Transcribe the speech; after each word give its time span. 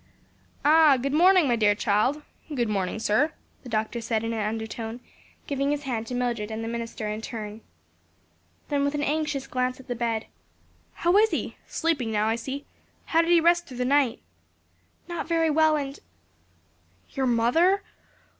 "AH, 0.65 0.97
good 0.97 1.13
morning, 1.13 1.47
my 1.47 1.55
dear 1.55 1.75
child! 1.75 2.23
Good 2.55 2.67
morning, 2.67 2.97
sir," 2.97 3.33
the 3.61 3.69
doctor 3.69 4.01
said 4.01 4.23
in 4.23 4.33
an 4.33 4.43
undertone, 4.43 4.99
giving 5.45 5.69
his 5.69 5.83
hand 5.83 6.07
to 6.07 6.15
Mildred 6.15 6.49
and 6.49 6.63
the 6.63 6.67
minister 6.67 7.07
in 7.07 7.21
turn. 7.21 7.61
Then 8.69 8.83
with 8.83 8.95
an 8.95 9.03
anxious 9.03 9.45
glance 9.45 9.79
at 9.79 9.87
the 9.87 9.93
bed 9.93 10.25
"How 11.05 11.15
is 11.17 11.29
he? 11.29 11.55
sleeping 11.67 12.11
now, 12.11 12.25
I 12.27 12.35
see. 12.35 12.65
How 13.05 13.21
did 13.21 13.29
he 13.29 13.39
rest 13.39 13.67
through 13.67 13.77
the 13.77 13.85
night?" 13.85 14.21
"Not 15.07 15.27
very 15.27 15.51
well, 15.51 15.75
and" 15.77 15.99
"Your 17.11 17.27
mother? 17.27 17.83